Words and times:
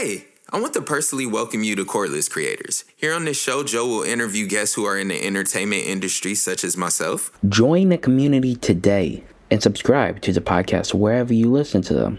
Hey, 0.00 0.28
I 0.50 0.58
want 0.58 0.72
to 0.72 0.80
personally 0.80 1.26
welcome 1.26 1.62
you 1.62 1.76
to 1.76 1.84
Cordless 1.84 2.30
Creators. 2.30 2.86
Here 2.96 3.12
on 3.12 3.26
this 3.26 3.38
show, 3.38 3.62
Joe 3.62 3.86
will 3.86 4.02
interview 4.02 4.46
guests 4.46 4.74
who 4.74 4.86
are 4.86 4.98
in 4.98 5.08
the 5.08 5.22
entertainment 5.22 5.84
industry, 5.84 6.34
such 6.34 6.64
as 6.64 6.74
myself. 6.74 7.30
Join 7.50 7.90
the 7.90 7.98
community 7.98 8.56
today 8.56 9.22
and 9.50 9.62
subscribe 9.62 10.22
to 10.22 10.32
the 10.32 10.40
podcast 10.40 10.94
wherever 10.94 11.34
you 11.34 11.50
listen 11.50 11.82
to 11.82 11.92
them 11.92 12.18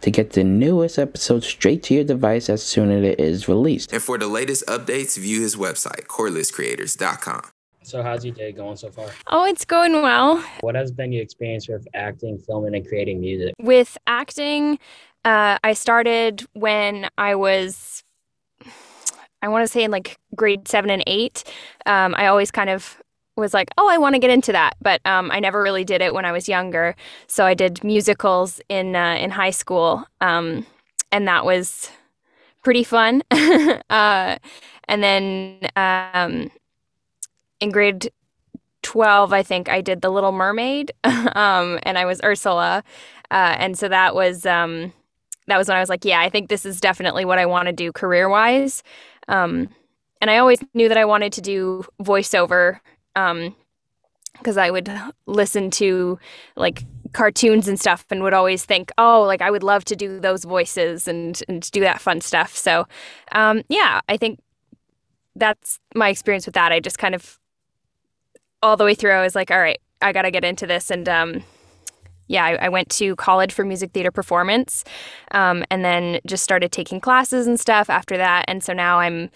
to 0.00 0.10
get 0.10 0.32
the 0.32 0.42
newest 0.42 0.98
episode 0.98 1.44
straight 1.44 1.84
to 1.84 1.94
your 1.94 2.02
device 2.02 2.48
as 2.48 2.64
soon 2.64 2.90
as 2.90 3.04
it 3.04 3.20
is 3.20 3.46
released. 3.46 3.92
And 3.92 4.02
for 4.02 4.18
the 4.18 4.26
latest 4.26 4.66
updates, 4.66 5.16
view 5.16 5.40
his 5.40 5.54
website, 5.54 6.08
cordlesscreators.com. 6.08 7.42
So 7.84 8.02
how's 8.02 8.24
your 8.24 8.34
day 8.34 8.50
going 8.50 8.76
so 8.76 8.90
far? 8.90 9.08
Oh, 9.28 9.44
it's 9.44 9.64
going 9.64 9.92
well. 9.92 10.42
What 10.62 10.74
has 10.74 10.90
been 10.90 11.12
your 11.12 11.22
experience 11.22 11.68
with 11.68 11.86
acting, 11.94 12.38
filming, 12.38 12.74
and 12.74 12.84
creating 12.84 13.20
music? 13.20 13.54
With 13.60 13.98
acting, 14.06 14.80
uh, 15.24 15.58
I 15.62 15.72
started 15.72 16.46
when 16.52 17.08
I 17.16 17.34
was, 17.34 18.02
I 19.42 19.48
want 19.48 19.64
to 19.64 19.72
say 19.72 19.84
in 19.84 19.90
like 19.90 20.16
grade 20.34 20.68
seven 20.68 20.90
and 20.90 21.02
eight. 21.06 21.44
Um, 21.86 22.14
I 22.16 22.26
always 22.26 22.50
kind 22.50 22.70
of 22.70 23.00
was 23.36 23.52
like, 23.52 23.70
oh, 23.78 23.88
I 23.88 23.98
want 23.98 24.14
to 24.14 24.18
get 24.18 24.30
into 24.30 24.52
that, 24.52 24.76
but 24.80 25.00
um, 25.06 25.30
I 25.30 25.40
never 25.40 25.62
really 25.62 25.84
did 25.84 26.00
it 26.00 26.14
when 26.14 26.24
I 26.24 26.32
was 26.32 26.48
younger. 26.48 26.94
So 27.26 27.44
I 27.44 27.54
did 27.54 27.82
musicals 27.82 28.60
in 28.68 28.94
uh, 28.94 29.16
in 29.18 29.30
high 29.30 29.50
school, 29.50 30.04
um, 30.20 30.66
and 31.10 31.26
that 31.26 31.44
was 31.44 31.90
pretty 32.62 32.84
fun. 32.84 33.22
uh, 33.30 34.36
and 34.88 35.02
then 35.02 35.58
um, 35.76 36.50
in 37.60 37.70
grade 37.70 38.10
12, 38.82 39.32
I 39.32 39.42
think 39.42 39.68
I 39.68 39.80
did 39.80 40.02
The 40.02 40.10
Little 40.10 40.32
Mermaid, 40.32 40.92
um, 41.04 41.78
and 41.82 41.98
I 41.98 42.04
was 42.04 42.20
Ursula. 42.22 42.84
Uh, 43.30 43.56
and 43.58 43.78
so 43.78 43.88
that 43.88 44.14
was 44.14 44.46
um, 44.46 44.92
that 45.46 45.56
was 45.56 45.68
when 45.68 45.76
I 45.76 45.80
was 45.80 45.88
like, 45.88 46.04
yeah, 46.04 46.20
I 46.20 46.28
think 46.30 46.48
this 46.48 46.64
is 46.64 46.80
definitely 46.80 47.24
what 47.24 47.38
I 47.38 47.46
want 47.46 47.66
to 47.66 47.72
do 47.72 47.92
career 47.92 48.28
wise. 48.28 48.82
Um, 49.28 49.68
and 50.20 50.30
I 50.30 50.38
always 50.38 50.58
knew 50.74 50.88
that 50.88 50.98
I 50.98 51.04
wanted 51.04 51.32
to 51.34 51.40
do 51.40 51.84
voiceover 52.02 52.80
because 53.14 54.56
I 54.56 54.70
would 54.70 54.90
listen 55.26 55.70
to 55.72 56.18
like 56.56 56.84
cartoons 57.12 57.68
and 57.68 57.78
stuff 57.78 58.04
and 58.10 58.22
would 58.22 58.34
always 58.34 58.64
think, 58.64 58.90
oh, 58.98 59.22
like 59.22 59.42
I 59.42 59.50
would 59.50 59.62
love 59.62 59.84
to 59.86 59.96
do 59.96 60.18
those 60.18 60.44
voices 60.44 61.06
and 61.06 61.40
and 61.48 61.70
do 61.70 61.80
that 61.80 62.00
fun 62.00 62.20
stuff. 62.20 62.56
So, 62.56 62.86
um, 63.32 63.62
yeah, 63.68 64.00
I 64.08 64.16
think 64.16 64.40
that's 65.36 65.78
my 65.94 66.08
experience 66.08 66.46
with 66.46 66.54
that. 66.54 66.72
I 66.72 66.80
just 66.80 66.98
kind 66.98 67.14
of 67.14 67.38
all 68.62 68.76
the 68.76 68.84
way 68.84 68.94
through, 68.94 69.12
I 69.12 69.22
was 69.22 69.34
like, 69.34 69.50
all 69.50 69.60
right, 69.60 69.78
I 70.00 70.12
got 70.12 70.22
to 70.22 70.30
get 70.30 70.44
into 70.44 70.66
this. 70.66 70.90
And 70.90 71.08
um, 71.08 71.44
yeah, 72.26 72.44
I, 72.44 72.66
I, 72.66 72.68
went 72.68 72.88
to 72.90 73.16
college 73.16 73.52
for 73.52 73.64
music 73.64 73.92
theater 73.92 74.10
performance 74.10 74.84
um, 75.32 75.64
and 75.70 75.84
then 75.84 76.20
just 76.26 76.42
started 76.42 76.72
taking 76.72 77.00
classes 77.00 77.46
and 77.46 77.58
stuff 77.58 77.90
after 77.90 78.16
that. 78.16 78.44
And 78.48 78.62
so 78.62 78.72
now 78.72 78.98
I'm. 79.00 79.30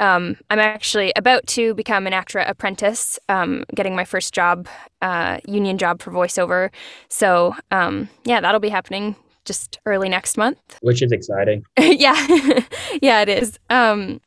Um, 0.00 0.38
I'm 0.50 0.58
actually 0.58 1.12
about 1.16 1.46
to 1.48 1.74
become 1.74 2.06
an 2.06 2.14
ACTRA 2.14 2.48
apprentice, 2.48 3.20
um, 3.28 3.62
getting 3.74 3.94
my 3.94 4.04
first 4.06 4.32
job, 4.34 4.66
uh, 5.02 5.38
union 5.46 5.76
job 5.76 6.00
for 6.00 6.10
voiceover. 6.10 6.70
So, 7.08 7.54
um, 7.70 8.08
yeah, 8.24 8.40
that'll 8.40 8.58
be 8.58 8.70
happening 8.70 9.14
just 9.44 9.78
early 9.86 10.08
next 10.08 10.36
month. 10.38 10.78
Which 10.80 11.02
is 11.02 11.12
exciting. 11.12 11.64
yeah, 11.78 12.16
yeah, 13.02 13.20
it 13.20 13.28
is. 13.28 13.58
Um, 13.70 14.20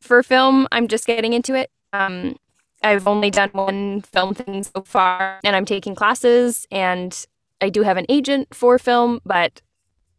for 0.00 0.22
film, 0.22 0.66
I'm 0.72 0.88
just 0.88 1.06
getting 1.06 1.32
into 1.32 1.54
it. 1.54 1.70
Um, 1.92 2.36
I've 2.82 3.06
only 3.06 3.30
done 3.30 3.50
one 3.52 4.02
film 4.02 4.34
thing 4.34 4.62
so 4.62 4.82
far, 4.82 5.40
and 5.44 5.56
I'm 5.56 5.64
taking 5.64 5.94
classes, 5.94 6.66
and 6.70 7.26
I 7.60 7.70
do 7.70 7.82
have 7.82 7.96
an 7.96 8.06
agent 8.08 8.54
for 8.54 8.78
film, 8.78 9.20
but 9.24 9.60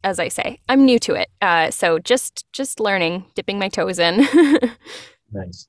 as 0.04 0.20
I 0.20 0.28
say, 0.28 0.60
I'm 0.70 0.86
new 0.86 1.00
to 1.00 1.14
it. 1.14 1.30
Uh, 1.42 1.72
so 1.72 2.00
just 2.00 2.46
just 2.54 2.80
learning, 2.80 3.26
dipping 3.36 3.60
my 3.60 3.70
toes 3.70 4.00
in. 4.00 4.18
nice. 5.32 5.68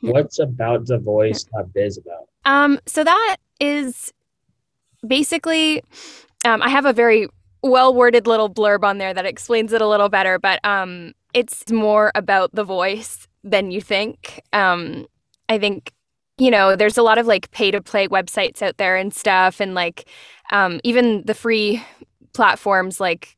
What's 0.00 0.38
about 0.38 0.86
the 0.86 0.98
voice 0.98 1.44
that 1.52 1.72
biz 1.74 1.98
about? 1.98 2.28
Um, 2.44 2.78
so 2.86 3.04
that 3.04 3.36
is 3.60 4.12
basically, 5.06 5.82
um, 6.44 6.62
I 6.62 6.68
have 6.68 6.86
a 6.86 6.92
very 6.92 7.28
well 7.62 7.92
worded 7.92 8.26
little 8.26 8.48
blurb 8.48 8.84
on 8.84 8.98
there 8.98 9.12
that 9.12 9.26
explains 9.26 9.72
it 9.72 9.82
a 9.82 9.88
little 9.88 10.08
better, 10.08 10.38
but 10.38 10.64
um, 10.64 11.12
it's 11.34 11.70
more 11.70 12.12
about 12.14 12.54
the 12.54 12.64
voice 12.64 13.26
than 13.42 13.70
you 13.70 13.80
think. 13.80 14.40
Um, 14.52 15.06
I 15.48 15.58
think 15.58 15.92
you 16.38 16.50
know, 16.50 16.76
there's 16.76 16.98
a 16.98 17.02
lot 17.02 17.18
of 17.18 17.26
like 17.26 17.50
pay 17.50 17.70
to 17.70 17.80
play 17.80 18.08
websites 18.08 18.62
out 18.62 18.76
there 18.78 18.96
and 18.96 19.12
stuff. 19.12 19.60
And 19.60 19.74
like, 19.74 20.08
um, 20.52 20.80
even 20.84 21.22
the 21.26 21.34
free 21.34 21.82
platforms, 22.32 23.00
like, 23.00 23.36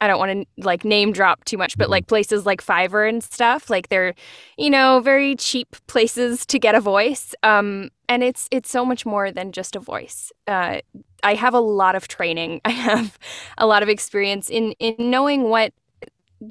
I 0.00 0.06
don't 0.06 0.18
want 0.18 0.32
to 0.32 0.62
like 0.62 0.84
name 0.84 1.12
drop 1.12 1.44
too 1.44 1.56
much, 1.56 1.78
but 1.78 1.88
like 1.88 2.06
places 2.08 2.44
like 2.44 2.62
Fiverr 2.62 3.08
and 3.08 3.22
stuff, 3.22 3.70
like 3.70 3.88
they're, 3.88 4.14
you 4.58 4.68
know, 4.68 5.00
very 5.00 5.34
cheap 5.36 5.76
places 5.86 6.44
to 6.46 6.58
get 6.58 6.74
a 6.74 6.80
voice. 6.80 7.34
Um, 7.42 7.90
and 8.08 8.22
it's 8.22 8.46
it's 8.50 8.70
so 8.70 8.84
much 8.84 9.06
more 9.06 9.30
than 9.30 9.50
just 9.52 9.76
a 9.76 9.80
voice. 9.80 10.30
Uh, 10.46 10.80
I 11.22 11.34
have 11.34 11.54
a 11.54 11.60
lot 11.60 11.94
of 11.94 12.06
training. 12.06 12.60
I 12.66 12.70
have 12.70 13.18
a 13.56 13.66
lot 13.66 13.82
of 13.82 13.88
experience 13.88 14.50
in 14.50 14.72
in 14.72 15.10
knowing 15.10 15.44
what 15.48 15.72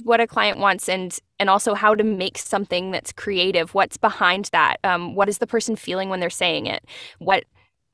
what 0.03 0.19
a 0.19 0.27
client 0.27 0.59
wants 0.59 0.89
and 0.89 1.17
and 1.39 1.49
also 1.49 1.73
how 1.73 1.95
to 1.95 2.03
make 2.03 2.37
something 2.37 2.91
that's 2.91 3.11
creative. 3.11 3.73
What's 3.73 3.97
behind 3.97 4.49
that? 4.51 4.77
Um, 4.83 5.15
what 5.15 5.29
is 5.29 5.39
the 5.39 5.47
person 5.47 5.75
feeling 5.75 6.09
when 6.09 6.19
they're 6.19 6.29
saying 6.29 6.65
it? 6.67 6.85
What 7.19 7.45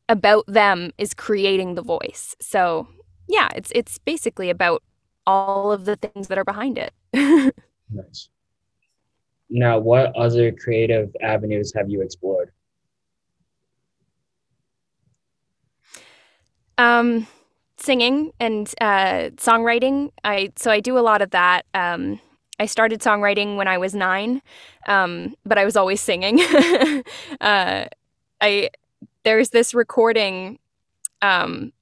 about 0.08 0.46
them 0.48 0.92
is 0.98 1.14
creating 1.14 1.76
the 1.76 1.82
voice? 1.82 2.36
So 2.42 2.88
yeah 3.30 3.48
it's 3.56 3.72
it's 3.74 3.98
basically 4.00 4.50
about 4.50 4.84
all 5.26 5.72
of 5.72 5.86
the 5.86 5.96
things 5.96 6.28
that 6.28 6.38
are 6.38 6.44
behind 6.44 6.78
it. 6.78 6.94
Nice. 7.92 8.30
Now 9.50 9.80
what 9.80 10.16
other 10.16 10.52
creative 10.52 11.10
avenues 11.22 11.74
have 11.76 11.90
you 11.90 12.04
explored? 12.04 12.52
Um 16.78 17.26
singing 17.80 18.32
and 18.40 18.74
uh, 18.82 19.32
songwriting. 19.38 20.12
I 20.24 20.52
so 20.56 20.72
I 20.72 20.80
do 20.80 20.98
a 20.98 21.02
lot 21.02 21.22
of 21.22 21.32
that. 21.32 21.66
Um, 21.74 22.20
I 22.60 22.66
started 22.66 23.02
songwriting 23.02 23.56
when 23.56 23.68
I 23.68 23.78
was 23.78 23.96
nine, 23.96 24.42
um, 24.88 25.36
but 25.46 25.58
I 25.58 25.66
was 25.66 25.78
always 25.78 26.02
singing. 26.02 26.42
uh, 27.42 27.86
I 28.42 28.70
there's 29.24 29.50
this 29.50 29.74
recording 29.74 30.60
um, 31.22 31.74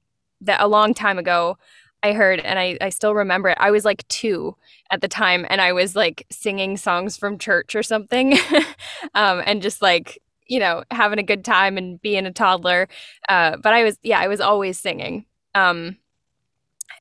that 0.42 0.60
a 0.60 0.68
long 0.68 0.94
time 0.94 1.18
ago 1.18 1.58
I 2.02 2.12
heard, 2.12 2.40
and 2.40 2.58
I, 2.58 2.78
I 2.80 2.90
still 2.90 3.14
remember 3.14 3.48
it. 3.50 3.58
I 3.60 3.70
was 3.72 3.84
like 3.84 4.06
two 4.08 4.56
at 4.90 5.00
the 5.00 5.08
time, 5.08 5.46
and 5.50 5.60
I 5.60 5.72
was 5.72 5.96
like 5.96 6.26
singing 6.30 6.76
songs 6.76 7.16
from 7.16 7.38
church 7.38 7.74
or 7.74 7.82
something, 7.82 8.34
um, 9.14 9.42
and 9.46 9.62
just 9.62 9.82
like 9.82 10.18
you 10.46 10.60
know 10.60 10.84
having 10.90 11.18
a 11.18 11.24
good 11.24 11.44
time 11.44 11.76
and 11.76 12.00
being 12.00 12.26
a 12.26 12.32
toddler. 12.32 12.88
Uh, 13.28 13.56
but 13.56 13.74
I 13.74 13.84
was 13.84 13.98
yeah, 14.02 14.20
I 14.20 14.28
was 14.28 14.40
always 14.40 14.78
singing. 14.78 15.26
Um, 15.58 15.96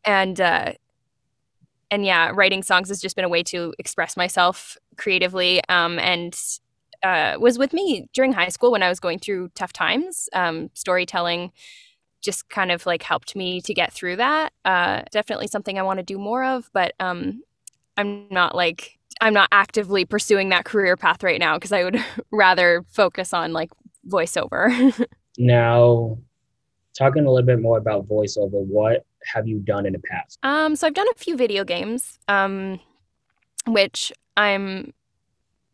and 0.03 0.39
uh, 0.39 0.73
and 1.89 2.05
yeah, 2.05 2.31
writing 2.33 2.63
songs 2.63 2.89
has 2.89 3.01
just 3.01 3.15
been 3.15 3.25
a 3.25 3.29
way 3.29 3.43
to 3.43 3.73
express 3.79 4.17
myself 4.17 4.77
creatively. 4.97 5.61
Um, 5.69 5.99
and 5.99 6.37
uh, 7.03 7.37
was 7.39 7.57
with 7.57 7.73
me 7.73 8.07
during 8.13 8.33
high 8.33 8.49
school 8.49 8.71
when 8.71 8.83
I 8.83 8.89
was 8.89 8.99
going 8.99 9.19
through 9.19 9.49
tough 9.55 9.73
times. 9.73 10.29
Um, 10.33 10.69
storytelling 10.73 11.51
just 12.21 12.49
kind 12.49 12.71
of 12.71 12.85
like 12.85 13.03
helped 13.03 13.35
me 13.35 13.61
to 13.61 13.73
get 13.73 13.93
through 13.93 14.17
that. 14.17 14.51
Uh, 14.65 15.03
definitely 15.11 15.47
something 15.47 15.77
I 15.77 15.83
want 15.83 15.99
to 15.99 16.03
do 16.03 16.17
more 16.17 16.43
of, 16.43 16.69
but 16.73 16.93
um, 16.99 17.43
I'm 17.95 18.27
not 18.29 18.55
like 18.55 18.97
I'm 19.21 19.33
not 19.33 19.49
actively 19.51 20.05
pursuing 20.05 20.49
that 20.49 20.65
career 20.65 20.97
path 20.97 21.23
right 21.23 21.39
now 21.39 21.55
because 21.55 21.71
I 21.71 21.83
would 21.83 22.03
rather 22.31 22.83
focus 22.89 23.33
on 23.33 23.53
like 23.53 23.69
voiceover. 24.07 25.05
now, 25.37 26.17
talking 26.97 27.25
a 27.25 27.31
little 27.31 27.45
bit 27.45 27.61
more 27.61 27.77
about 27.77 28.07
voiceover, 28.07 28.65
what 28.65 29.05
have 29.33 29.47
you 29.47 29.59
done 29.59 29.85
in 29.85 29.93
the 29.93 29.99
past? 29.99 30.39
Um, 30.43 30.75
so 30.75 30.87
I've 30.87 30.93
done 30.93 31.07
a 31.11 31.17
few 31.17 31.35
video 31.37 31.63
games, 31.63 32.17
um, 32.27 32.79
which 33.67 34.11
I'm 34.35 34.93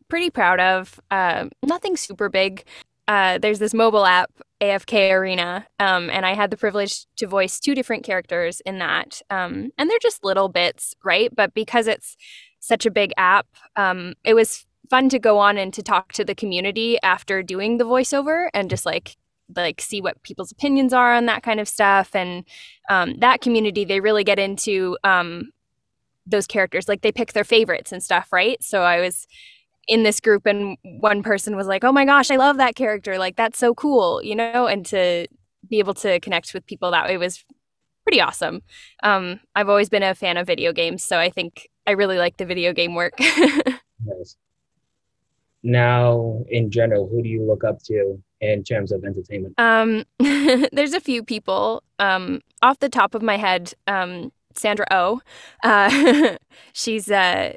pretty 0.08 0.30
proud 0.30 0.60
of. 0.60 1.00
Uh, 1.10 1.48
nothing 1.62 1.96
super 1.96 2.28
big. 2.28 2.64
Uh, 3.06 3.38
there's 3.38 3.58
this 3.58 3.74
mobile 3.74 4.06
app, 4.06 4.30
AFK 4.60 5.10
Arena, 5.10 5.66
um, 5.78 6.08
and 6.08 6.24
I 6.24 6.34
had 6.34 6.50
the 6.50 6.56
privilege 6.56 7.06
to 7.16 7.26
voice 7.26 7.60
two 7.60 7.74
different 7.74 8.02
characters 8.02 8.62
in 8.64 8.78
that. 8.78 9.20
Um, 9.28 9.72
and 9.76 9.90
they're 9.90 9.98
just 10.00 10.24
little 10.24 10.48
bits, 10.48 10.94
right? 11.04 11.34
But 11.34 11.52
because 11.52 11.86
it's 11.86 12.16
such 12.60 12.86
a 12.86 12.90
big 12.90 13.12
app, 13.18 13.46
um, 13.76 14.14
it 14.24 14.34
was 14.34 14.64
fun 14.88 15.10
to 15.10 15.18
go 15.18 15.38
on 15.38 15.58
and 15.58 15.72
to 15.74 15.82
talk 15.82 16.12
to 16.12 16.24
the 16.24 16.34
community 16.34 16.98
after 17.02 17.42
doing 17.42 17.76
the 17.76 17.84
voiceover 17.84 18.48
and 18.54 18.70
just 18.70 18.86
like 18.86 19.16
like 19.54 19.80
see 19.80 20.00
what 20.00 20.22
people's 20.22 20.52
opinions 20.52 20.92
are 20.92 21.14
on 21.14 21.26
that 21.26 21.42
kind 21.42 21.60
of 21.60 21.68
stuff 21.68 22.14
and 22.14 22.44
um, 22.88 23.18
that 23.18 23.40
community 23.40 23.84
they 23.84 24.00
really 24.00 24.24
get 24.24 24.38
into 24.38 24.96
um, 25.04 25.50
those 26.26 26.46
characters 26.46 26.88
like 26.88 27.02
they 27.02 27.12
pick 27.12 27.32
their 27.32 27.44
favorites 27.44 27.92
and 27.92 28.02
stuff 28.02 28.32
right 28.32 28.62
so 28.62 28.82
i 28.82 29.00
was 29.00 29.26
in 29.86 30.02
this 30.02 30.18
group 30.18 30.46
and 30.46 30.78
one 30.82 31.22
person 31.22 31.56
was 31.56 31.66
like 31.66 31.84
oh 31.84 31.92
my 31.92 32.06
gosh 32.06 32.30
i 32.30 32.36
love 32.36 32.56
that 32.56 32.74
character 32.74 33.18
like 33.18 33.36
that's 33.36 33.58
so 33.58 33.74
cool 33.74 34.22
you 34.22 34.34
know 34.34 34.66
and 34.66 34.86
to 34.86 35.26
be 35.68 35.78
able 35.78 35.92
to 35.92 36.18
connect 36.20 36.54
with 36.54 36.64
people 36.66 36.90
that 36.90 37.06
way 37.06 37.18
was 37.18 37.44
pretty 38.04 38.20
awesome. 38.20 38.62
Um, 39.02 39.40
I've 39.54 39.68
always 39.68 39.88
been 39.88 40.02
a 40.02 40.14
fan 40.14 40.36
of 40.36 40.46
video 40.46 40.72
games, 40.72 41.02
so 41.02 41.18
I 41.18 41.30
think 41.30 41.68
I 41.86 41.92
really 41.92 42.18
like 42.18 42.36
the 42.36 42.46
video 42.46 42.72
game 42.72 42.94
work. 42.94 43.14
Nice. 44.06 44.36
Now, 45.62 46.44
in 46.50 46.70
general, 46.70 47.08
who 47.08 47.22
do 47.22 47.28
you 47.28 47.42
look 47.42 47.64
up 47.64 47.82
to 47.84 48.22
in 48.52 48.62
terms 48.64 48.92
of 48.92 49.04
entertainment? 49.04 49.54
um, 49.58 50.04
there's 50.72 50.94
a 50.94 51.00
few 51.00 51.22
people. 51.22 51.82
Um, 51.98 52.40
off 52.62 52.78
the 52.78 52.88
top 52.88 53.14
of 53.14 53.22
my 53.22 53.36
head, 53.36 53.74
um, 53.86 54.32
Sandra 54.54 54.86
Oh, 54.90 55.20
uh, 55.62 56.36
she's 56.72 57.10
uh, 57.10 57.54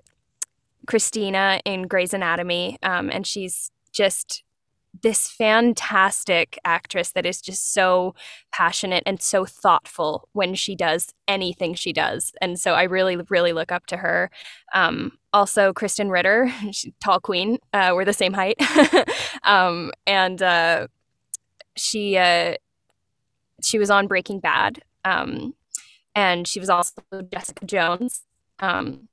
Christina 0.87 1.59
in 1.65 1.83
Grey's 1.83 2.13
Anatomy, 2.13 2.77
um, 2.83 3.09
and 3.11 3.25
she's 3.25 3.71
just 3.91 4.43
this 5.01 5.29
fantastic 5.29 6.59
actress 6.65 7.11
that 7.11 7.25
is 7.25 7.41
just 7.41 7.73
so 7.73 8.15
passionate 8.51 9.03
and 9.05 9.21
so 9.21 9.45
thoughtful 9.45 10.29
when 10.33 10.55
she 10.55 10.75
does 10.75 11.13
anything 11.27 11.73
she 11.73 11.93
does. 11.93 12.33
And 12.41 12.59
so 12.59 12.73
I 12.73 12.83
really, 12.83 13.17
really 13.29 13.53
look 13.53 13.71
up 13.71 13.85
to 13.87 13.97
her. 13.97 14.29
Um, 14.73 15.13
also, 15.33 15.73
Krysten 15.73 16.09
Ritter, 16.09 16.51
she's 16.71 16.93
tall 16.99 17.19
queen. 17.19 17.59
Uh, 17.73 17.91
we're 17.93 18.05
the 18.05 18.13
same 18.13 18.33
height. 18.33 18.59
um, 19.43 19.91
and 20.05 20.41
uh, 20.41 20.87
she 21.75 22.17
uh, 22.17 22.55
she 23.63 23.79
was 23.79 23.89
on 23.89 24.07
Breaking 24.07 24.39
Bad. 24.39 24.81
Um, 25.05 25.53
and 26.15 26.47
she 26.47 26.59
was 26.59 26.69
also 26.69 27.01
Jessica 27.31 27.65
Jones. 27.65 28.23
Um, 28.59 29.07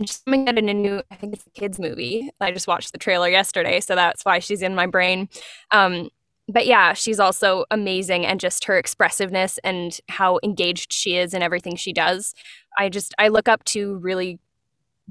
she's 0.00 0.18
coming 0.18 0.48
out 0.48 0.58
in 0.58 0.68
a 0.68 0.74
new, 0.74 1.02
I 1.10 1.14
think 1.14 1.34
it's 1.34 1.46
a 1.46 1.50
kids 1.50 1.78
movie. 1.78 2.30
I 2.40 2.50
just 2.50 2.66
watched 2.66 2.92
the 2.92 2.98
trailer 2.98 3.28
yesterday, 3.28 3.80
so 3.80 3.94
that's 3.94 4.24
why 4.24 4.38
she's 4.38 4.62
in 4.62 4.74
my 4.74 4.86
brain. 4.86 5.28
Um, 5.70 6.10
but 6.48 6.66
yeah, 6.66 6.92
she's 6.92 7.20
also 7.20 7.64
amazing, 7.70 8.26
and 8.26 8.38
just 8.38 8.64
her 8.64 8.76
expressiveness 8.76 9.58
and 9.64 9.98
how 10.08 10.38
engaged 10.42 10.92
she 10.92 11.16
is 11.16 11.32
in 11.32 11.42
everything 11.42 11.76
she 11.76 11.92
does. 11.92 12.34
I 12.78 12.88
just 12.88 13.14
I 13.18 13.28
look 13.28 13.48
up 13.48 13.64
to 13.66 13.96
really 13.96 14.38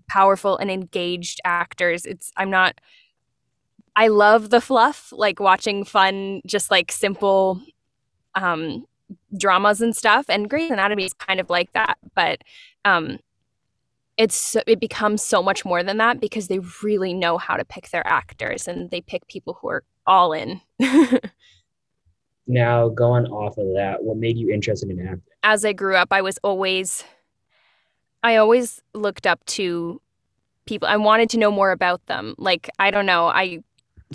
powerful 0.08 0.58
and 0.58 0.70
engaged 0.70 1.40
actors. 1.44 2.06
It's 2.06 2.32
I'm 2.38 2.50
not. 2.50 2.80
I 3.96 4.08
love 4.08 4.50
the 4.50 4.62
fluff, 4.62 5.12
like 5.12 5.40
watching 5.40 5.84
fun, 5.86 6.42
just 6.46 6.72
like 6.72 6.92
simple 6.92 7.62
um, 8.36 8.86
dramas 9.38 9.82
and 9.82 9.96
stuff. 9.96 10.26
And 10.30 10.50
Grey's 10.50 10.72
Anatomy 10.72 11.06
is 11.06 11.14
kind 11.14 11.40
of 11.40 11.50
like 11.50 11.72
that, 11.74 11.98
but 12.16 12.40
um, 12.86 13.20
it's 14.18 14.56
it 14.68 14.80
becomes 14.80 15.24
so 15.24 15.42
much 15.42 15.66
more 15.66 15.84
than 15.84 15.98
that 15.98 16.20
because 16.20 16.48
they 16.48 16.60
really 16.84 17.14
know 17.14 17.38
how 17.38 17.58
to 17.58 17.66
pick 17.66 17.90
their 17.90 18.06
actors 18.06 18.68
and 18.68 18.92
they 18.92 19.02
pick 19.02 19.28
people 19.28 19.58
who 19.62 19.70
are 19.70 19.84
all 20.06 20.34
in. 20.34 20.62
Now, 22.48 22.90
going 22.90 23.26
off 23.28 23.58
of 23.58 23.68
that, 23.76 24.04
what 24.04 24.18
made 24.18 24.38
you 24.38 24.54
interested 24.54 24.90
in 24.90 25.00
acting? 25.00 25.22
As 25.44 25.64
I 25.64 25.74
grew 25.74 25.96
up, 25.96 26.10
I 26.12 26.22
was 26.22 26.38
always 26.44 27.04
I 28.22 28.38
always 28.38 28.82
looked 28.94 29.28
up 29.28 29.44
to 29.46 30.02
people. 30.66 30.88
I 30.88 30.98
wanted 30.98 31.30
to 31.32 31.38
know 31.38 31.52
more 31.52 31.72
about 31.72 32.06
them. 32.08 32.36
Like 32.38 32.70
I 32.80 32.92
don't 32.92 33.06
know, 33.06 33.28
I 33.28 33.60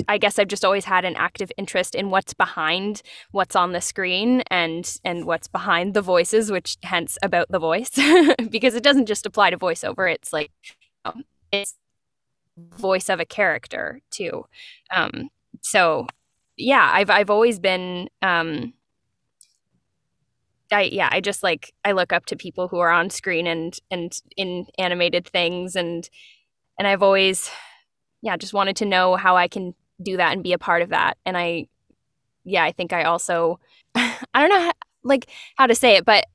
I 0.08 0.18
guess 0.18 0.38
I've 0.38 0.48
just 0.48 0.64
always 0.64 0.84
had 0.84 1.04
an 1.04 1.16
active 1.16 1.50
interest 1.56 1.94
in 1.94 2.10
what's 2.10 2.34
behind 2.34 3.02
what's 3.30 3.56
on 3.56 3.72
the 3.72 3.80
screen 3.80 4.42
and 4.50 4.98
and 5.04 5.24
what's 5.24 5.48
behind 5.48 5.94
the 5.94 6.02
voices, 6.02 6.50
which 6.50 6.76
hence 6.82 7.18
about 7.22 7.48
the 7.50 7.58
voice, 7.58 7.90
because 8.50 8.74
it 8.74 8.82
doesn't 8.82 9.06
just 9.06 9.26
apply 9.26 9.50
to 9.50 9.58
voiceover. 9.58 10.12
It's 10.12 10.32
like 10.32 10.52
um, 11.04 11.24
it's 11.52 11.76
voice 12.56 13.08
of 13.08 13.20
a 13.20 13.24
character 13.24 14.00
too. 14.10 14.46
Um, 14.94 15.30
so 15.62 16.06
yeah, 16.56 16.90
I've 16.92 17.10
I've 17.10 17.30
always 17.30 17.58
been. 17.58 18.08
Um, 18.22 18.74
I 20.70 20.82
yeah, 20.82 21.08
I 21.10 21.20
just 21.20 21.42
like 21.42 21.72
I 21.84 21.92
look 21.92 22.12
up 22.12 22.26
to 22.26 22.36
people 22.36 22.68
who 22.68 22.78
are 22.78 22.90
on 22.90 23.10
screen 23.10 23.46
and 23.46 23.78
and 23.90 24.18
in 24.36 24.66
animated 24.78 25.26
things 25.26 25.76
and 25.76 26.08
and 26.78 26.86
I've 26.86 27.02
always 27.02 27.50
yeah 28.22 28.36
just 28.36 28.52
wanted 28.52 28.76
to 28.76 28.84
know 28.84 29.16
how 29.16 29.36
I 29.36 29.48
can 29.48 29.74
do 30.02 30.16
that 30.16 30.32
and 30.32 30.42
be 30.42 30.52
a 30.52 30.58
part 30.58 30.82
of 30.82 30.90
that. 30.90 31.16
And 31.26 31.36
I 31.36 31.66
yeah, 32.44 32.64
I 32.64 32.72
think 32.72 32.92
I 32.92 33.04
also 33.04 33.60
I 33.94 34.16
don't 34.34 34.48
know 34.48 34.60
how, 34.60 34.72
like 35.02 35.28
how 35.56 35.66
to 35.66 35.74
say 35.74 35.96
it, 35.96 36.04
but 36.04 36.26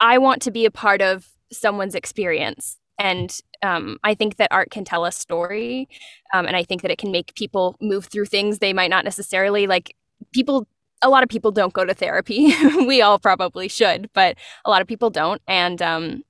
I 0.00 0.18
want 0.18 0.42
to 0.42 0.50
be 0.50 0.64
a 0.64 0.70
part 0.70 1.00
of 1.00 1.28
someone's 1.52 1.94
experience. 1.94 2.78
And 2.98 3.36
um, 3.62 3.98
I 4.04 4.14
think 4.14 4.36
that 4.36 4.48
art 4.50 4.70
can 4.70 4.84
tell 4.84 5.04
a 5.04 5.12
story, 5.12 5.88
um, 6.34 6.46
and 6.46 6.56
I 6.56 6.64
think 6.64 6.82
that 6.82 6.90
it 6.90 6.98
can 6.98 7.10
make 7.10 7.34
people 7.34 7.76
move 7.80 8.06
through 8.06 8.26
things 8.26 8.58
they 8.58 8.72
might 8.72 8.90
not 8.90 9.04
necessarily 9.04 9.66
like. 9.66 9.96
People, 10.32 10.68
a 11.02 11.08
lot 11.08 11.24
of 11.24 11.28
people 11.28 11.50
don't 11.50 11.72
go 11.72 11.84
to 11.84 11.94
therapy. 11.94 12.54
we 12.86 13.02
all 13.02 13.18
probably 13.18 13.66
should, 13.68 14.08
but 14.12 14.36
a 14.64 14.70
lot 14.70 14.82
of 14.82 14.86
people 14.86 15.10
don't. 15.10 15.42
And 15.48 15.82
um, 15.82 16.22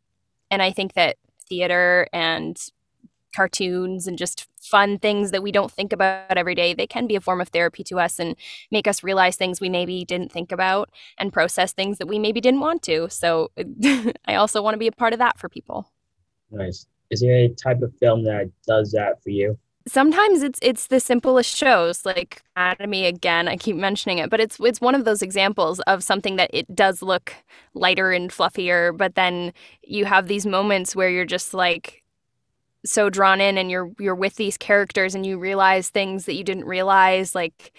and 0.51 0.63
I 0.63 0.71
think 0.71 0.95
that 0.95 1.17
theater 1.49 2.07
and 2.13 2.59
cartoons 3.33 4.07
and 4.07 4.19
just 4.19 4.47
fun 4.61 4.99
things 4.99 5.31
that 5.31 5.43
we 5.43 5.53
don't 5.53 5.73
think 5.73 5.93
about 5.93 6.37
every 6.37 6.55
day 6.55 6.73
they 6.73 6.87
can 6.87 7.07
be 7.07 7.17
a 7.17 7.21
form 7.21 7.41
of 7.41 7.49
therapy 7.49 7.83
to 7.83 7.99
us 7.99 8.19
and 8.19 8.37
make 8.71 8.87
us 8.87 9.03
realize 9.03 9.37
things 9.37 9.61
we 9.61 9.69
maybe 9.69 10.05
didn't 10.05 10.31
think 10.31 10.53
about 10.53 10.91
and 11.19 11.33
process 11.33 11.73
things 11.73 11.99
that 11.99 12.07
we 12.07 12.19
maybe 12.19 12.41
didn't 12.41 12.61
want 12.61 12.83
to 12.83 13.09
so 13.11 13.51
i 14.27 14.35
also 14.35 14.63
want 14.63 14.75
to 14.75 14.79
be 14.79 14.87
a 14.87 14.93
part 14.93 15.13
of 15.13 15.19
that 15.19 15.39
for 15.39 15.49
people 15.49 15.91
Nice. 16.53 16.87
Is 17.11 17.21
there 17.21 17.35
any 17.35 17.55
type 17.55 17.81
of 17.83 17.95
film 17.99 18.25
that 18.25 18.51
does 18.67 18.93
that 18.93 19.23
for 19.23 19.31
you? 19.31 19.59
sometimes 19.87 20.43
it's 20.43 20.59
it's 20.63 20.87
the 20.87 21.01
simplest 21.01 21.57
shows 21.57 22.07
like 22.07 22.43
anatomy 22.57 23.07
again 23.07 23.49
i 23.49 23.57
keep 23.57 23.75
mentioning 23.75 24.19
it 24.19 24.31
but 24.31 24.39
it's 24.39 24.59
it's 24.61 24.81
one 24.81 24.95
of 24.95 25.05
those 25.05 25.23
examples 25.23 25.81
of 25.81 26.05
something 26.05 26.37
that 26.37 26.51
it 26.53 26.73
does 26.75 27.03
look 27.03 27.35
lighter 27.75 28.13
and 28.13 28.31
fluffier 28.31 28.97
but 28.97 29.15
then 29.15 29.53
you 29.83 30.05
have 30.05 30.29
these 30.29 30.47
moments 30.47 30.95
where 30.95 31.09
you're 31.09 31.25
just 31.25 31.53
like 31.53 32.02
so 32.85 33.09
drawn 33.09 33.41
in 33.41 33.59
and 33.59 33.71
you're 33.71 33.91
you're 33.99 34.15
with 34.15 34.37
these 34.37 34.57
characters 34.57 35.15
and 35.15 35.25
you 35.25 35.39
realize 35.39 35.89
things 35.89 36.27
that 36.27 36.35
you 36.35 36.45
didn't 36.45 36.65
realize 36.65 37.35
like 37.35 37.73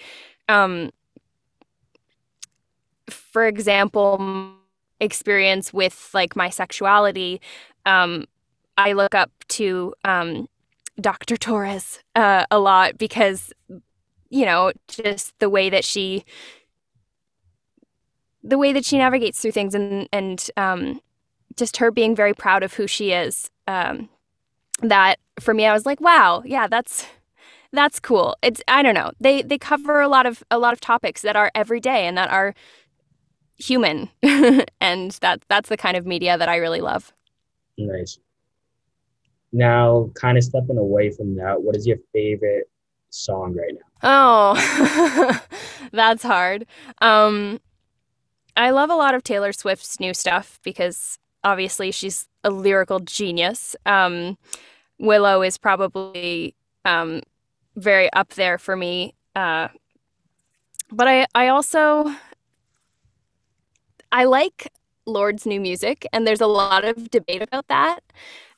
um 0.50 0.92
for 3.10 3.46
example 3.46 4.54
experience 5.00 5.74
with 5.74 6.10
like 6.14 6.36
my 6.36 6.50
sexuality 6.50 7.42
um 7.86 8.26
i 8.78 8.94
look 8.94 9.14
up 9.14 9.32
to 9.50 9.94
um 10.06 10.48
dr 11.02 11.36
torres 11.38 12.00
uh, 12.16 12.46
a 12.52 12.60
lot 12.60 12.98
because 12.98 13.52
you 14.30 14.46
know 14.46 14.72
just 14.88 15.38
the 15.40 15.50
way 15.50 15.70
that 15.70 15.84
she 15.84 16.24
the 18.42 18.58
way 18.58 18.74
that 18.74 18.86
she 18.86 18.98
navigates 18.98 19.42
through 19.42 19.52
things 19.52 19.76
and 19.76 20.08
and 20.14 20.50
um 20.56 21.02
just 21.58 21.78
her 21.78 21.92
being 21.92 22.16
very 22.16 22.34
proud 22.34 22.64
of 22.64 22.74
who 22.74 22.88
she 22.88 23.12
is 23.12 23.50
um 23.68 24.10
that 24.90 25.20
for 25.40 25.54
me 25.54 25.66
I 25.66 25.74
was 25.74 25.86
like, 25.86 26.02
wow, 26.02 26.44
yeah, 26.46 26.68
that's 26.68 27.06
that's 27.72 28.00
cool. 28.00 28.36
It's 28.42 28.62
I 28.68 28.84
don't 28.84 28.94
know. 28.94 29.12
They 29.20 29.42
they 29.42 29.58
cover 29.58 30.00
a 30.02 30.08
lot 30.08 30.26
of 30.26 30.44
a 30.52 30.60
lot 30.60 30.74
of 30.74 30.80
topics 30.80 31.22
that 31.24 31.36
are 31.36 31.52
everyday 31.56 32.06
and 32.06 32.18
that 32.18 32.30
are 32.30 32.54
human. 33.58 34.10
and 34.22 35.12
that 35.22 35.44
that's 35.50 35.70
the 35.70 35.78
kind 35.78 35.98
of 35.98 36.06
media 36.06 36.38
that 36.38 36.50
I 36.50 36.58
really 36.58 36.82
love. 36.82 37.12
Nice. 37.78 38.20
Now, 39.52 40.10
kind 40.16 40.38
of 40.38 40.44
stepping 40.44 40.78
away 40.78 41.12
from 41.12 41.36
that, 41.36 41.62
what 41.62 41.76
is 41.76 41.86
your 41.86 41.98
favorite 42.12 42.70
song 43.12 43.56
right 43.56 43.74
now? 43.74 44.56
Oh, 44.56 45.40
that's 45.92 46.24
hard. 46.24 46.66
Um, 47.02 47.60
I 48.58 48.72
love 48.72 48.90
a 48.90 48.96
lot 48.96 49.14
of 49.14 49.24
Taylor 49.24 49.54
Swift's 49.54 50.00
new 50.00 50.14
stuff 50.14 50.60
because 50.64 51.20
obviously 51.44 51.92
she's 51.92 52.28
a 52.44 52.50
lyrical 52.50 53.00
genius. 53.00 53.76
Um, 53.86 54.38
Willow 55.04 55.42
is 55.42 55.58
probably 55.58 56.56
um, 56.86 57.22
very 57.76 58.12
up 58.14 58.30
there 58.36 58.58
for 58.58 58.76
me. 58.78 59.14
Uh, 59.36 59.68
but 60.90 61.08
I, 61.08 61.28
I 61.36 61.50
also 61.50 62.16
I 64.12 64.24
like 64.24 64.72
Lorde's 65.06 65.46
new 65.46 65.60
music, 65.60 66.08
and 66.14 66.26
there's 66.26 66.40
a 66.40 66.48
lot 66.48 66.86
of 66.86 67.12
debate 67.12 67.42
about 67.42 67.68
that 67.68 68.00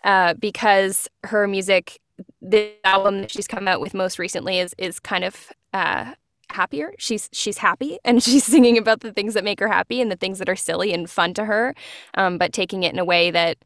uh, 0.03 0.35
because 0.35 1.07
her 1.23 1.47
music, 1.47 1.99
the 2.41 2.73
album 2.83 3.21
that 3.21 3.31
she's 3.31 3.47
come 3.47 3.67
out 3.67 3.81
with 3.81 3.95
most 3.95 4.19
recently, 4.19 4.59
is 4.59 4.75
is 4.77 4.99
kind 4.99 5.23
of 5.23 5.51
uh, 5.73 6.13
happier. 6.51 6.93
She's 6.99 7.27
she's 7.33 7.57
happy, 7.57 7.97
and 8.05 8.21
she's 8.21 8.43
singing 8.43 8.77
about 8.77 8.99
the 8.99 9.11
things 9.11 9.33
that 9.33 9.43
make 9.43 9.59
her 9.59 9.67
happy 9.67 9.99
and 9.99 10.11
the 10.11 10.15
things 10.15 10.37
that 10.37 10.49
are 10.49 10.55
silly 10.55 10.93
and 10.93 11.09
fun 11.09 11.33
to 11.35 11.45
her, 11.45 11.73
um, 12.13 12.37
but 12.37 12.53
taking 12.53 12.83
it 12.83 12.93
in 12.93 12.99
a 12.99 13.05
way 13.05 13.31
that 13.31 13.57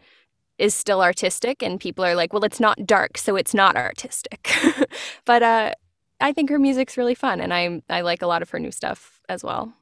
is 0.59 0.73
still 0.75 1.01
artistic. 1.01 1.63
And 1.63 1.79
people 1.79 2.05
are 2.05 2.15
like, 2.15 2.33
well, 2.33 2.43
it's 2.43 2.59
not 2.59 2.85
dark, 2.85 3.17
so 3.17 3.35
it's 3.35 3.53
not 3.53 3.75
artistic. 3.75 4.51
but 5.25 5.41
uh, 5.41 5.73
I 6.19 6.33
think 6.33 6.49
her 6.49 6.59
music's 6.59 6.97
really 6.97 7.15
fun, 7.15 7.39
and 7.39 7.53
I 7.53 7.81
I 7.89 8.01
like 8.01 8.21
a 8.21 8.27
lot 8.27 8.41
of 8.41 8.49
her 8.51 8.59
new 8.59 8.71
stuff 8.71 9.21
as 9.29 9.43
well. 9.43 9.73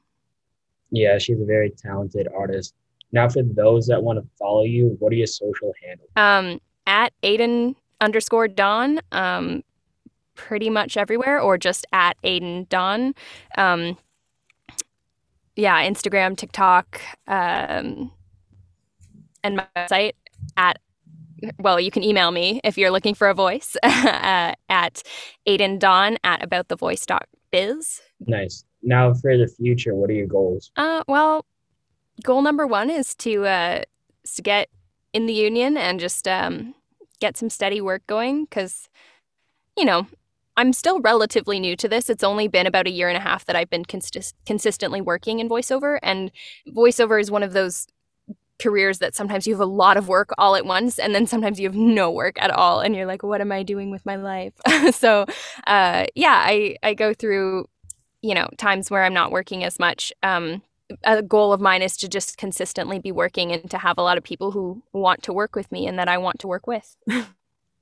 Yeah, 0.90 1.18
she's 1.18 1.40
a 1.40 1.44
very 1.44 1.70
talented 1.70 2.28
artist. 2.34 2.74
Now, 3.12 3.28
for 3.28 3.42
those 3.42 3.86
that 3.86 4.02
want 4.02 4.18
to 4.18 4.28
follow 4.38 4.64
you, 4.64 4.96
what 4.98 5.12
are 5.12 5.16
your 5.16 5.26
social 5.26 5.72
handles? 5.82 6.10
Um, 6.16 6.60
at 6.86 7.12
Aiden 7.22 7.74
underscore 8.00 8.48
Dawn, 8.48 9.00
um, 9.12 9.62
pretty 10.34 10.70
much 10.70 10.96
everywhere, 10.96 11.40
or 11.40 11.58
just 11.58 11.86
at 11.92 12.16
Aiden 12.22 12.68
Dawn. 12.68 13.14
Um, 13.56 13.98
yeah, 15.56 15.82
Instagram, 15.88 16.36
TikTok, 16.36 17.00
um, 17.26 18.12
and 19.42 19.56
my 19.56 19.66
website 19.76 20.12
at 20.56 20.78
well, 21.58 21.78
you 21.78 21.90
can 21.90 22.02
email 22.02 22.30
me 22.32 22.60
if 22.64 22.76
you're 22.76 22.90
looking 22.90 23.14
for 23.14 23.28
a 23.28 23.34
voice 23.34 23.76
uh, 23.82 24.54
at 24.68 25.02
Aiden 25.46 25.78
Dawn 25.78 26.18
at 26.24 26.40
aboutthevoice.biz. 26.42 28.00
Nice. 28.26 28.64
Now, 28.82 29.14
for 29.14 29.36
the 29.36 29.46
future, 29.46 29.94
what 29.94 30.10
are 30.10 30.14
your 30.14 30.26
goals? 30.26 30.70
Uh, 30.76 31.02
well, 31.06 31.44
goal 32.24 32.42
number 32.42 32.66
one 32.66 32.90
is 32.90 33.14
to 33.16 33.46
uh, 33.46 33.82
to 34.34 34.42
get 34.42 34.68
in 35.12 35.26
the 35.26 35.32
union 35.32 35.76
and 35.76 36.00
just 36.00 36.28
um, 36.28 36.74
get 37.20 37.36
some 37.36 37.50
steady 37.50 37.80
work 37.80 38.06
going 38.06 38.44
because, 38.44 38.88
you 39.76 39.84
know, 39.84 40.06
I'm 40.56 40.72
still 40.72 41.00
relatively 41.00 41.60
new 41.60 41.76
to 41.76 41.88
this. 41.88 42.10
It's 42.10 42.24
only 42.24 42.48
been 42.48 42.66
about 42.66 42.86
a 42.86 42.90
year 42.90 43.08
and 43.08 43.16
a 43.16 43.20
half 43.20 43.44
that 43.46 43.56
I've 43.56 43.70
been 43.70 43.84
consist- 43.84 44.34
consistently 44.44 45.00
working 45.00 45.38
in 45.38 45.48
voiceover, 45.48 45.98
and 46.02 46.32
voiceover 46.68 47.20
is 47.20 47.30
one 47.30 47.42
of 47.42 47.52
those 47.52 47.86
careers 48.58 48.98
that 48.98 49.14
sometimes 49.14 49.46
you 49.46 49.54
have 49.54 49.60
a 49.60 49.66
lot 49.66 49.96
of 49.96 50.08
work 50.08 50.30
all 50.38 50.56
at 50.56 50.66
once 50.66 50.98
and 50.98 51.14
then 51.14 51.26
sometimes 51.26 51.60
you 51.60 51.68
have 51.68 51.76
no 51.76 52.10
work 52.10 52.36
at 52.40 52.50
all 52.50 52.80
and 52.80 52.94
you're 52.94 53.06
like 53.06 53.22
what 53.22 53.40
am 53.40 53.52
i 53.52 53.62
doing 53.62 53.90
with 53.90 54.04
my 54.04 54.16
life? 54.16 54.52
So 54.92 55.26
uh, 55.66 56.06
yeah 56.14 56.42
i 56.44 56.76
i 56.82 56.94
go 56.94 57.12
through 57.14 57.68
you 58.22 58.34
know 58.34 58.48
times 58.56 58.90
where 58.90 59.04
i'm 59.04 59.14
not 59.14 59.30
working 59.30 59.64
as 59.64 59.78
much. 59.78 60.12
Um, 60.22 60.62
a 61.04 61.22
goal 61.22 61.52
of 61.52 61.60
mine 61.60 61.82
is 61.82 61.98
to 61.98 62.08
just 62.08 62.38
consistently 62.38 62.98
be 62.98 63.12
working 63.12 63.52
and 63.52 63.70
to 63.70 63.76
have 63.76 63.98
a 63.98 64.02
lot 64.02 64.16
of 64.16 64.24
people 64.24 64.52
who 64.52 64.82
want 64.92 65.22
to 65.24 65.34
work 65.34 65.54
with 65.54 65.70
me 65.70 65.86
and 65.86 65.98
that 65.98 66.08
i 66.08 66.18
want 66.18 66.38
to 66.40 66.48
work 66.48 66.66
with. 66.66 66.96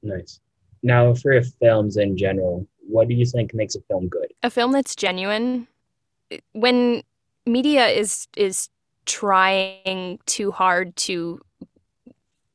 Nice. 0.03 0.41
Now 0.85 1.15
for 1.15 1.43
films 1.43 1.97
in 1.97 2.17
general 2.17 2.69
what 2.87 3.09
do 3.09 3.15
you 3.15 3.27
think 3.27 3.55
makes 3.55 3.75
a 3.75 3.81
film 3.83 4.09
good? 4.09 4.33
A 4.43 4.51
film 4.51 4.73
that's 4.73 4.95
genuine 4.95 5.67
when 6.53 7.03
media 7.45 7.87
is 7.87 8.29
is 8.37 8.69
trying 9.07 10.19
too 10.27 10.51
hard 10.51 10.95
to 10.97 11.41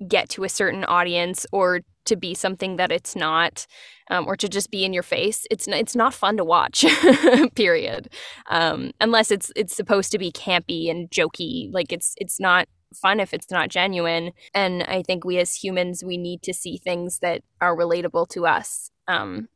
get 0.07 0.29
to 0.29 0.43
a 0.43 0.49
certain 0.49 0.83
audience 0.85 1.45
or 1.51 1.81
to 2.05 2.15
be 2.15 2.33
something 2.33 2.77
that 2.77 2.91
it's 2.91 3.15
not 3.15 3.67
um, 4.09 4.27
or 4.27 4.35
to 4.35 4.49
just 4.49 4.71
be 4.71 4.83
in 4.83 4.93
your 4.93 5.03
face 5.03 5.45
it's 5.51 5.67
it's 5.67 5.95
not 5.95 6.13
fun 6.13 6.37
to 6.37 6.43
watch 6.43 6.85
period. 7.55 8.09
Um, 8.49 8.91
unless 8.99 9.31
it's 9.31 9.51
it's 9.55 9.75
supposed 9.75 10.11
to 10.11 10.17
be 10.17 10.31
campy 10.31 10.89
and 10.89 11.09
jokey 11.09 11.71
like 11.71 11.91
it's 11.91 12.13
it's 12.17 12.39
not 12.39 12.67
fun 12.93 13.19
if 13.19 13.33
it's 13.33 13.51
not 13.51 13.69
genuine. 13.69 14.31
And 14.53 14.83
i 14.83 15.03
think 15.03 15.23
we 15.23 15.37
as 15.37 15.55
humans 15.55 16.03
we 16.03 16.17
need 16.17 16.41
to 16.43 16.53
see 16.53 16.77
things 16.77 17.19
that 17.19 17.43
are 17.61 17.77
relatable 17.77 18.27
to 18.29 18.45
us. 18.45 18.91
Um, 19.07 19.47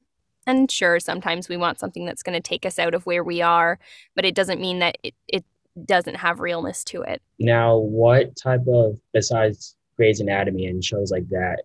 and 0.47 0.69
sure 0.69 0.99
sometimes 0.99 1.49
we 1.49 1.57
want 1.57 1.79
something 1.79 2.05
that's 2.05 2.21
going 2.21 2.39
to 2.39 2.49
take 2.49 2.65
us 2.65 2.77
out 2.77 2.93
of 2.93 3.05
where 3.05 3.23
we 3.23 3.41
are 3.41 3.79
but 4.15 4.25
it 4.25 4.35
doesn't 4.35 4.61
mean 4.61 4.77
that 4.79 4.97
it, 5.01 5.15
it 5.27 5.43
doesn't 5.85 6.15
have 6.15 6.39
realness 6.39 6.83
to 6.85 7.01
it. 7.01 7.21
Now, 7.39 7.77
what 7.77 8.35
type 8.35 8.65
of, 8.67 8.99
besides 9.13 9.75
Grey's 9.97 10.21
Anatomy 10.21 10.67
and 10.67 10.83
shows 10.83 11.11
like 11.11 11.27
that, 11.29 11.63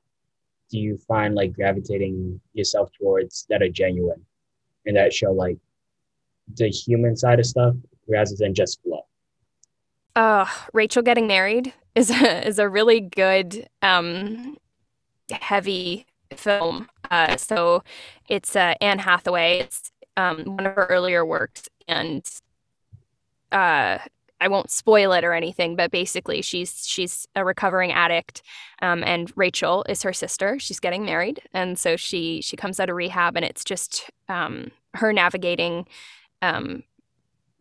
do 0.71 0.79
you 0.79 0.97
find 0.97 1.35
like 1.35 1.52
gravitating 1.52 2.40
yourself 2.55 2.90
towards 2.99 3.47
that 3.49 3.62
are 3.62 3.69
genuine 3.69 4.25
and 4.87 4.97
that 4.97 5.12
show 5.12 5.33
like 5.33 5.59
the 6.57 6.69
human 6.69 7.17
side 7.17 7.38
of 7.38 7.47
stuff 7.47 7.75
rather 8.09 8.35
than 8.37 8.55
just 8.55 8.83
flow? 8.83 9.07
Uh, 10.17 10.47
Rachel 10.73 11.02
getting 11.02 11.26
married 11.26 11.73
is 11.95 12.11
a, 12.11 12.47
is 12.47 12.59
a 12.59 12.69
really 12.69 13.00
good, 13.00 13.69
um, 13.83 14.57
heavy 15.31 16.07
film. 16.35 16.88
Uh, 17.11 17.37
so 17.37 17.83
it's 18.29 18.55
uh, 18.57 18.75
Anne 18.81 18.99
Hathaway. 19.00 19.61
It's 19.61 19.90
um, 20.17 20.45
one 20.57 20.67
of 20.67 20.75
her 20.75 20.87
earlier 20.87 21.25
works, 21.25 21.69
and 21.88 22.25
uh, 23.52 23.99
I 24.40 24.49
won't 24.49 24.71
spoil 24.71 25.12
it 25.12 25.23
or 25.23 25.35
anything, 25.35 25.76
but 25.76 25.90
basically 25.90 26.40
she's 26.40 26.87
she's 26.87 27.28
a 27.37 27.45
recovering 27.45 27.92
addict, 27.92 28.42
um, 28.80 29.04
and 29.04 29.30
Rachel 29.37 29.85
is 29.88 30.02
her 30.02 30.12
sister. 30.12 30.59
She's 30.59 30.80
getting 30.80 31.04
married, 31.04 31.42
and 31.52 31.78
so 31.78 31.97
she 31.97 32.40
she 32.40 32.57
comes 32.57 32.80
out 32.80 32.88
of 32.88 32.97
rehab, 32.97 33.37
and 33.37 33.45
it's 33.45 33.64
just 33.64 34.11
um, 34.28 34.71
her 34.95 35.12
navigating 35.12 35.87
um, 36.40 36.85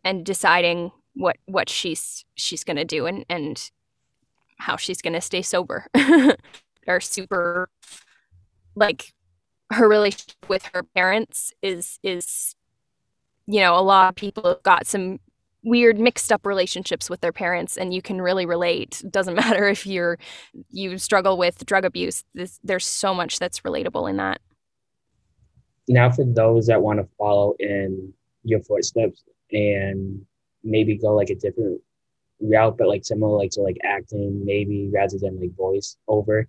and 0.04 0.24
deciding 0.24 0.90
what 1.14 1.36
what 1.46 1.68
she's 1.68 2.24
she's 2.34 2.64
gonna 2.64 2.84
do 2.84 3.06
and 3.06 3.26
and 3.28 3.70
how 4.58 4.76
she's 4.76 5.02
gonna 5.02 5.20
stay 5.20 5.42
sober. 5.42 5.86
Are 6.88 7.00
super 7.00 7.68
like 8.74 9.12
her 9.70 9.86
relationship 9.88 10.48
with 10.48 10.64
her 10.72 10.82
parents 10.82 11.52
is 11.62 11.98
is 12.02 12.56
you 13.46 13.60
know 13.60 13.78
a 13.78 13.82
lot 13.82 14.08
of 14.08 14.14
people 14.16 14.44
have 14.44 14.62
got 14.62 14.86
some 14.86 15.20
weird 15.62 15.98
mixed 15.98 16.32
up 16.32 16.46
relationships 16.46 17.10
with 17.10 17.20
their 17.20 17.32
parents 17.32 17.76
and 17.76 17.92
you 17.92 18.02
can 18.02 18.20
really 18.20 18.46
relate. 18.46 19.02
Doesn't 19.10 19.34
matter 19.44 19.68
if 19.68 19.86
you're 19.86 20.18
you 20.70 20.98
struggle 20.98 21.36
with 21.36 21.64
drug 21.66 21.84
abuse 21.84 22.24
this, 22.34 22.58
there's 22.64 22.86
so 22.86 23.14
much 23.14 23.38
that's 23.38 23.60
relatable 23.60 24.08
in 24.08 24.16
that. 24.16 24.40
Now 25.88 26.10
for 26.10 26.24
those 26.24 26.66
that 26.68 26.82
want 26.82 27.00
to 27.00 27.08
follow 27.18 27.54
in 27.58 28.12
your 28.44 28.60
footsteps 28.60 29.22
and 29.50 30.24
maybe 30.62 30.96
go 30.96 31.14
like 31.14 31.30
a 31.30 31.34
different 31.34 31.80
route 32.40 32.76
but 32.78 32.88
like 32.88 33.04
similar 33.04 33.36
like 33.36 33.50
to 33.50 33.60
like 33.60 33.76
acting 33.84 34.42
maybe 34.44 34.90
rather 34.92 35.18
than 35.18 35.38
like 35.38 35.54
voice 35.56 35.96
over 36.08 36.46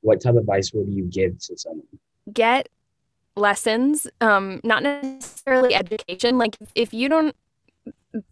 what 0.00 0.22
type 0.22 0.34
of 0.34 0.38
advice 0.38 0.72
would 0.72 0.88
you 0.88 1.04
give 1.04 1.38
to 1.38 1.56
someone? 1.56 1.86
Get 2.32 2.68
lessons 3.36 4.06
um 4.20 4.60
not 4.62 4.82
necessarily 4.82 5.74
education. 5.74 6.38
Like 6.38 6.56
if 6.74 6.94
you 6.94 7.08
don't 7.08 7.34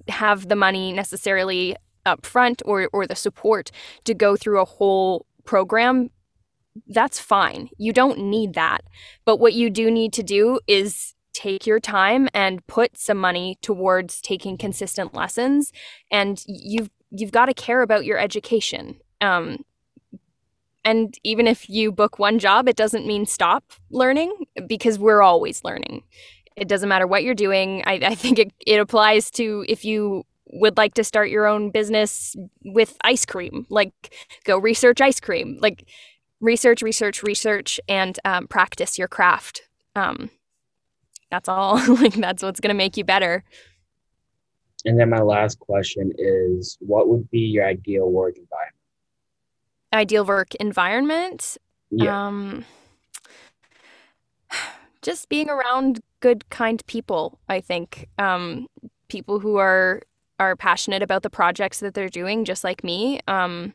have 0.08 0.48
the 0.48 0.56
money 0.56 0.92
necessarily 0.92 1.76
up 2.04 2.26
front 2.26 2.62
or 2.64 2.88
or 2.92 3.06
the 3.06 3.14
support 3.14 3.70
to 4.04 4.14
go 4.14 4.36
through 4.36 4.60
a 4.60 4.64
whole 4.64 5.26
program 5.44 6.10
that's 6.88 7.20
fine. 7.20 7.68
You 7.78 7.92
don't 7.92 8.18
need 8.18 8.54
that. 8.54 8.82
But 9.24 9.38
what 9.38 9.52
you 9.52 9.70
do 9.70 9.90
need 9.90 10.12
to 10.14 10.22
do 10.22 10.60
is 10.66 11.14
take 11.32 11.66
your 11.66 11.80
time 11.80 12.28
and 12.34 12.66
put 12.66 12.98
some 12.98 13.18
money 13.18 13.58
towards 13.62 14.20
taking 14.20 14.56
consistent 14.56 15.14
lessons. 15.14 15.72
And 16.10 16.42
you've 16.46 16.90
you've 17.10 17.32
got 17.32 17.46
to 17.46 17.54
care 17.54 17.82
about 17.82 18.04
your 18.04 18.18
education. 18.18 18.96
Um, 19.20 19.64
and 20.84 21.16
even 21.22 21.46
if 21.46 21.70
you 21.70 21.92
book 21.92 22.18
one 22.18 22.40
job 22.40 22.68
it 22.68 22.74
doesn't 22.74 23.06
mean 23.06 23.24
stop 23.24 23.62
learning 23.90 24.34
because 24.66 24.98
we're 24.98 25.22
always 25.22 25.62
learning 25.62 26.02
it 26.56 26.68
doesn't 26.68 26.88
matter 26.88 27.06
what 27.06 27.24
you're 27.24 27.34
doing. 27.34 27.82
I, 27.86 27.94
I 28.02 28.14
think 28.14 28.38
it, 28.38 28.52
it 28.66 28.78
applies 28.78 29.30
to 29.32 29.64
if 29.68 29.84
you 29.84 30.24
would 30.46 30.76
like 30.76 30.94
to 30.94 31.04
start 31.04 31.30
your 31.30 31.46
own 31.46 31.70
business 31.70 32.36
with 32.64 32.96
ice 33.02 33.24
cream, 33.24 33.66
like 33.70 34.14
go 34.44 34.58
research 34.58 35.00
ice 35.00 35.20
cream, 35.20 35.58
like 35.60 35.88
research, 36.40 36.82
research, 36.82 37.22
research, 37.22 37.80
and 37.88 38.18
um, 38.24 38.46
practice 38.46 38.98
your 38.98 39.08
craft. 39.08 39.62
Um, 39.96 40.30
that's 41.30 41.48
all. 41.48 41.76
like 41.94 42.14
that's 42.14 42.42
what's 42.42 42.60
gonna 42.60 42.74
make 42.74 42.96
you 42.96 43.04
better. 43.04 43.44
And 44.84 44.98
then 44.98 45.10
my 45.10 45.20
last 45.20 45.58
question 45.60 46.12
is, 46.18 46.76
what 46.80 47.08
would 47.08 47.30
be 47.30 47.40
your 47.40 47.64
ideal 47.66 48.10
work 48.10 48.36
environment? 48.36 48.76
Ideal 49.92 50.24
work 50.24 50.54
environment. 50.56 51.56
Yeah. 51.90 52.26
Um, 52.26 52.64
just 55.02 55.28
being 55.28 55.50
around 55.50 56.00
good, 56.20 56.48
kind 56.50 56.82
people. 56.86 57.38
I 57.48 57.60
think 57.60 58.08
um, 58.18 58.68
people 59.08 59.40
who 59.40 59.56
are 59.56 60.02
are 60.38 60.56
passionate 60.56 61.02
about 61.02 61.22
the 61.22 61.30
projects 61.30 61.80
that 61.80 61.94
they're 61.94 62.08
doing, 62.08 62.44
just 62.44 62.64
like 62.64 62.82
me. 62.82 63.20
Um, 63.28 63.74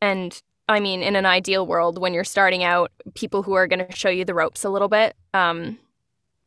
and 0.00 0.40
I 0.68 0.80
mean, 0.80 1.02
in 1.02 1.14
an 1.14 1.26
ideal 1.26 1.66
world, 1.66 2.00
when 2.00 2.12
you're 2.12 2.24
starting 2.24 2.64
out, 2.64 2.90
people 3.14 3.42
who 3.42 3.54
are 3.54 3.66
going 3.66 3.86
to 3.86 3.96
show 3.96 4.08
you 4.08 4.24
the 4.24 4.34
ropes 4.34 4.64
a 4.64 4.70
little 4.70 4.88
bit. 4.88 5.14
Um, 5.34 5.78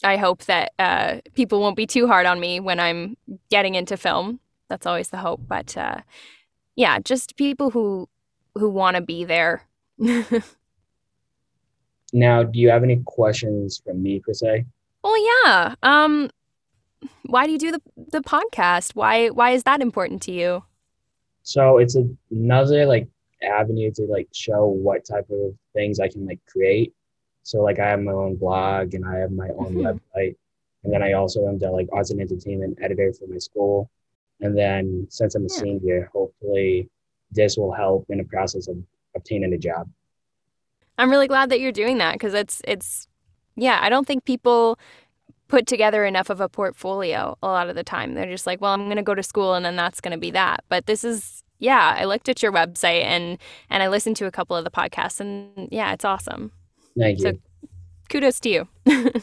I 0.04 0.18
hope 0.18 0.46
that 0.46 0.74
uh, 0.80 1.22
people 1.34 1.62
won't 1.62 1.76
be 1.76 1.88
too 1.88 2.08
hard 2.08 2.26
on 2.26 2.40
me 2.40 2.60
when 2.60 2.80
I'm 2.80 3.16
getting 3.50 3.76
into 3.76 3.98
film. 3.98 4.40
That's 4.68 4.86
always 4.86 5.10
the 5.10 5.18
hope. 5.18 5.42
But 5.48 5.78
uh, 5.78 6.02
yeah, 6.76 7.00
just 7.00 7.36
people 7.38 7.72
who 7.72 8.10
who 8.56 8.70
want 8.70 8.96
to 8.96 9.02
be 9.02 9.24
there. 9.24 9.64
now, 12.12 12.44
do 12.44 12.60
you 12.60 12.70
have 12.70 12.84
any 12.84 13.02
questions 13.06 13.82
from 13.84 14.02
me 14.04 14.20
per 14.20 14.34
se? 14.34 14.66
Well, 15.04 15.46
yeah. 15.46 15.76
Um, 15.82 16.30
why 17.24 17.46
do 17.46 17.52
you 17.52 17.58
do 17.58 17.72
the 17.72 17.82
the 18.12 18.22
podcast? 18.22 18.96
Why 18.96 19.30
why 19.30 19.52
is 19.52 19.64
that 19.64 19.82
important 19.82 20.22
to 20.24 20.32
you? 20.32 20.64
So 21.44 21.78
it's 21.78 21.98
another 22.30 22.86
like 22.86 23.08
avenue 23.42 23.92
to 23.96 24.04
like 24.04 24.28
show 24.34 24.68
what 24.68 25.06
type 25.06 25.28
of 25.32 25.56
things 25.74 26.00
I 26.00 26.08
can 26.08 26.26
like 26.28 26.40
create. 26.48 26.94
So 27.44 27.62
like 27.62 27.80
I 27.80 27.90
have 27.90 28.02
my 28.02 28.12
own 28.12 28.36
blog 28.36 28.94
and 28.94 29.06
I 29.06 29.18
have 29.18 29.32
my 29.32 29.50
own 29.50 29.74
mm-hmm. 29.74 29.86
website, 29.86 30.36
and 30.84 30.94
then 30.94 31.02
I 31.02 31.14
also 31.14 31.48
am 31.48 31.58
the 31.58 31.72
like 31.72 31.90
arts 31.92 32.12
and 32.12 32.22
entertainment 32.22 32.78
editor 32.82 33.12
for 33.14 33.28
my 33.28 33.40
school. 33.40 33.90
And 34.42 34.58
then 34.58 35.08
since 35.10 35.36
I'm 35.36 35.46
a 35.46 35.50
yeah. 35.52 35.60
senior, 35.60 36.10
hopefully 36.14 36.90
this 37.32 37.58
will 37.58 37.72
help 37.72 38.06
in 38.10 38.18
the 38.18 38.24
process 38.26 38.68
of 38.68 38.78
obtaining 39.16 39.54
a 39.54 39.58
job. 39.58 39.90
I'm 40.98 41.10
really 41.10 41.28
glad 41.28 41.50
that 41.50 41.60
you're 41.60 41.72
doing 41.72 41.98
that 41.98 42.14
because 42.14 42.34
it's 42.34 42.62
it's 42.66 43.08
yeah, 43.56 43.80
I 43.82 43.90
don't 43.90 44.08
think 44.08 44.26
people 44.26 44.80
put 45.48 45.68
together 45.68 46.06
enough 46.06 46.30
of 46.30 46.40
a 46.40 46.48
portfolio 46.48 47.38
a 47.44 47.48
lot 47.48 47.70
of 47.70 47.76
the 47.76 47.84
time. 47.84 48.14
They're 48.14 48.30
just 48.30 48.48
like, 48.48 48.62
well, 48.62 48.72
I'm 48.72 48.86
going 48.86 48.96
to 48.96 49.04
go 49.04 49.14
to 49.14 49.24
school 49.24 49.54
and 49.54 49.66
then 49.66 49.76
that's 49.76 50.00
going 50.00 50.14
to 50.14 50.18
be 50.18 50.32
that. 50.32 50.64
But 50.70 50.86
this 50.86 51.04
is 51.04 51.44
yeah, 51.60 51.96
I 51.98 52.06
looked 52.06 52.28
at 52.28 52.42
your 52.42 52.52
website 52.52 53.04
and 53.04 53.38
and 53.70 53.84
I 53.84 53.88
listened 53.88 54.18
to 54.18 54.26
a 54.26 54.32
couple 54.32 54.56
of 54.56 54.64
the 54.64 54.72
podcasts 54.72 55.20
and 55.20 55.70
yeah, 55.72 55.94
it's 55.94 56.06
awesome. 56.06 56.52
Thank 56.98 57.20
you. 57.20 57.24
So 57.24 57.70
kudos 58.10 58.40
to 58.42 58.50
you. 58.50 58.68